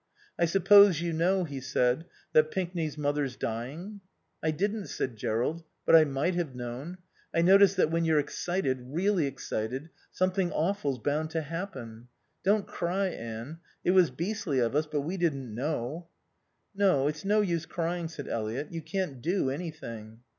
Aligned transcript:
"I 0.39 0.45
suppose 0.45 0.99
you 0.99 1.13
know," 1.13 1.43
he 1.43 1.61
said, 1.61 2.05
"that 2.33 2.49
Pinkney's 2.49 2.97
mother's 2.97 3.35
dying?" 3.35 4.01
"I 4.41 4.49
didn't," 4.49 4.87
said 4.87 5.15
Jerrold. 5.15 5.63
"But 5.85 5.95
I 5.95 6.05
might 6.05 6.33
have 6.33 6.55
known. 6.55 6.97
I 7.35 7.43
notice 7.43 7.75
that 7.75 7.91
when 7.91 8.03
you're 8.03 8.17
excited, 8.17 8.79
really 8.81 9.27
excited, 9.27 9.91
something 10.11 10.51
awful's 10.53 10.97
bound 10.97 11.29
to 11.37 11.41
happen.... 11.43 12.07
Don't 12.43 12.65
cry, 12.65 13.09
Anne. 13.09 13.59
It 13.83 13.91
was 13.91 14.09
beastly 14.09 14.57
of 14.57 14.75
us, 14.75 14.87
but 14.87 15.01
we 15.01 15.17
didn't 15.17 15.53
know." 15.53 16.07
"No. 16.73 17.07
It's 17.07 17.23
no 17.23 17.41
use 17.41 17.67
crying," 17.67 18.07
said 18.07 18.27
Eliot. 18.27 18.71
"You 18.71 18.81
can't 18.81 19.21
do 19.21 19.51
anything." 19.51 20.21